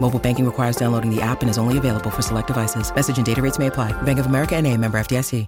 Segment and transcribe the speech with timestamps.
[0.00, 2.90] Mobile banking requires downloading the app and is only available for select devices.
[2.94, 3.92] Message and data rates may apply.
[4.02, 5.46] Bank of America and a member FDIC.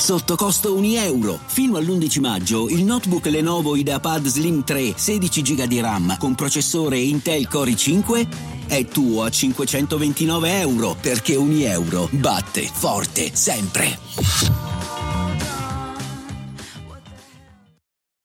[0.00, 1.38] Sotto costo 1 euro.
[1.46, 6.98] Fino all'11 maggio il notebook Lenovo IdeaPad Slim 3 16 GB di RAM con processore
[6.98, 8.26] Intel Core i5
[8.66, 14.79] è tuo a 529 euro perché ogni euro batte forte sempre.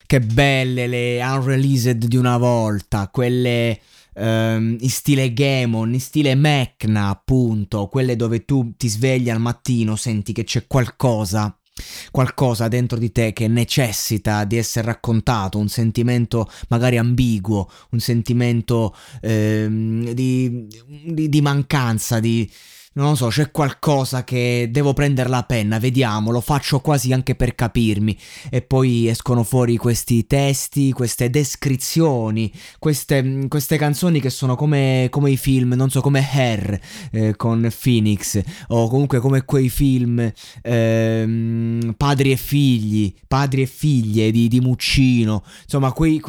[0.07, 3.79] Che belle le unreleased di una volta, quelle
[4.13, 9.95] ehm, in stile Gamon, in stile Mecna, appunto, quelle dove tu ti svegli al mattino,
[9.95, 11.57] senti che c'è qualcosa
[12.09, 18.95] qualcosa dentro di te che necessita di essere raccontato, un sentimento magari ambiguo, un sentimento
[19.21, 20.67] ehm, di,
[21.03, 22.49] di, di mancanza, di,
[22.95, 27.35] non lo so, c'è qualcosa che devo prendere la penna, vediamo, lo faccio quasi anche
[27.35, 28.17] per capirmi.
[28.49, 35.31] E poi escono fuori questi testi, queste descrizioni, queste, queste canzoni che sono come, come,
[35.31, 36.79] i film, non so, come Hair
[37.11, 44.31] eh, con Phoenix, o comunque come quei film eh, Padri e figli, Padri e figlie
[44.31, 46.21] di, di Muccino, insomma, quei,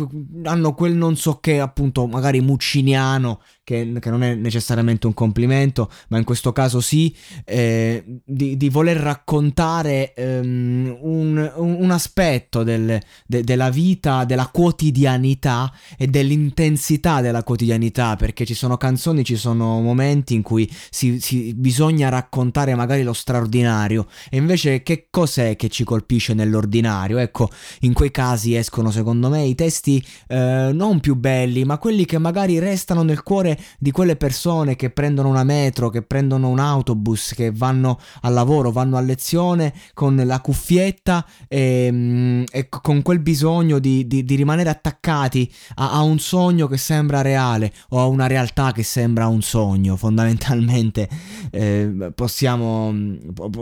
[0.42, 5.90] hanno quel non so che, appunto, magari mucciniano che, che, non è necessariamente un complimento,
[6.08, 7.12] ma in questo caso sì,
[7.44, 15.72] eh, di, di, voler raccontare un, un, un, aspetto del, de, della vita, della quotidianità
[15.98, 21.52] e dell'intensità della quotidianità, perché ci sono canzoni, ci sono momenti in cui si, si,
[21.52, 27.18] bisogna raccontare magari lo straordinario, e invece che cos'è che ci colpisce nell'ordinario?
[27.18, 27.50] Ecco,
[27.80, 32.18] in quei casi escono secondo me i testi eh, non più belli, ma quelli che
[32.18, 37.32] magari restano nel cuore di quelle persone che prendono una metro, che prendono un autobus,
[37.34, 43.20] che vanno al lavoro, vanno a lezione con la cuffietta e, mm, e con quel
[43.20, 48.06] bisogno di, di, di rimanere attaccati a, a, un sogno che sembra reale o a
[48.06, 49.96] una realtà che sembra un sogno.
[49.96, 51.08] Fondamentalmente
[51.50, 52.94] eh, possiamo,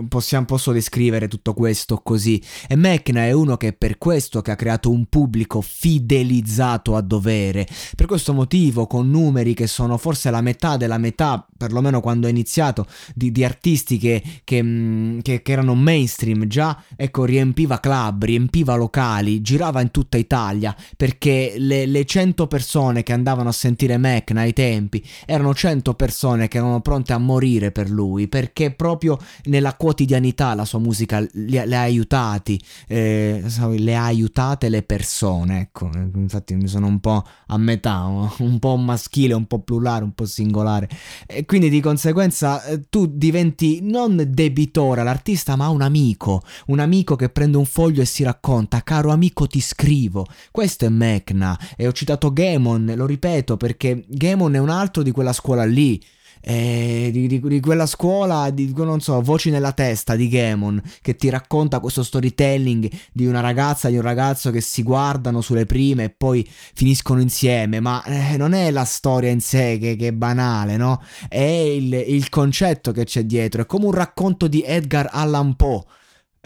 [0.08, 2.42] possiamo, posso descrivere tutto questo così.
[2.68, 7.66] E Mecna è uno che per questo che ha creato un pubblico fidelizzato a dovere.
[7.94, 12.26] Per questo motivo, con numeri che sono sono forse la metà della metà, perlomeno quando
[12.26, 17.80] ho iniziato, di, di artisti che, che, mm, che, che, erano mainstream già, ecco, riempiva
[17.80, 23.52] club, riempiva locali, girava in tutta Italia, perché le, le 100 persone che andavano a
[23.52, 28.70] sentire Mecna ai tempi erano 100 persone che erano pronte a morire per lui, perché
[28.70, 32.58] proprio nella quotidianità la sua musica le ha aiutati,
[32.88, 33.44] eh,
[33.76, 38.04] le ha aiutate le persone, ecco, infatti mi sono un po' a metà,
[38.38, 40.88] un po' maschile, un po' più plurale, un po' singolare.
[41.26, 46.42] E quindi di conseguenza eh, tu diventi non debitore all'artista, ma un amico.
[46.66, 50.26] Un amico che prende un foglio e si racconta, caro amico ti scrivo.
[50.50, 51.58] Questo è Mecna.
[51.76, 56.00] E ho citato Gamon, lo ripeto perché Gamon è un altro di quella scuola lì
[56.46, 61.16] eh, di, di, di, quella scuola, di non so, voci nella testa di Gamon che
[61.16, 65.64] ti racconta questo storytelling di una ragazza e di un ragazzo che si guardano sulle
[65.64, 70.08] prime e poi finiscono insieme, ma eh, non è la storia in sé che, che
[70.08, 71.02] è banale, no?
[71.28, 75.84] È il, il concetto che c'è dietro, è come un racconto di Edgar Allan Poe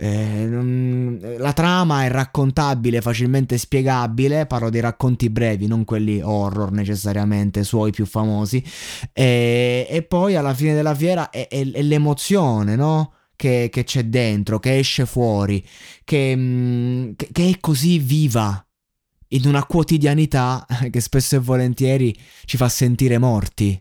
[0.01, 6.71] eh, non, la trama è raccontabile, facilmente spiegabile, parlo di racconti brevi, non quelli horror
[6.71, 8.65] necessariamente, suoi più famosi,
[9.13, 13.13] e, e poi alla fine della fiera è, è, è l'emozione, no?
[13.35, 15.65] Che, che, c'è dentro, che esce fuori,
[16.05, 18.65] che, mm, che è così viva
[19.29, 23.81] in una quotidianità che spesso e volentieri ci fa sentire morti.